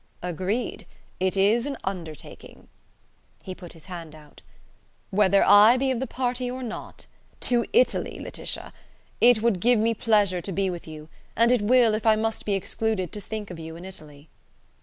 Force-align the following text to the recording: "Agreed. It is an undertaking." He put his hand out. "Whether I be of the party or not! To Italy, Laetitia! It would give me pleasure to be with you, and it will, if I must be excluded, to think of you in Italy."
"Agreed. 0.23 0.87
It 1.19 1.37
is 1.37 1.67
an 1.67 1.77
undertaking." 1.83 2.69
He 3.43 3.53
put 3.53 3.73
his 3.73 3.85
hand 3.85 4.15
out. 4.15 4.41
"Whether 5.11 5.43
I 5.43 5.77
be 5.77 5.91
of 5.91 5.99
the 5.99 6.07
party 6.07 6.49
or 6.49 6.63
not! 6.63 7.05
To 7.41 7.67
Italy, 7.71 8.17
Laetitia! 8.17 8.73
It 9.21 9.43
would 9.43 9.59
give 9.59 9.77
me 9.77 9.93
pleasure 9.93 10.41
to 10.41 10.51
be 10.51 10.71
with 10.71 10.87
you, 10.87 11.07
and 11.35 11.51
it 11.51 11.61
will, 11.61 11.93
if 11.93 12.07
I 12.07 12.15
must 12.15 12.45
be 12.45 12.55
excluded, 12.55 13.11
to 13.11 13.21
think 13.21 13.51
of 13.51 13.59
you 13.59 13.75
in 13.75 13.85
Italy." 13.85 14.27